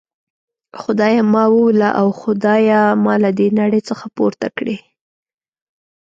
[0.81, 4.77] خدایه ما ووله او خدایه ما له دي نړۍ څخه پورته کړي.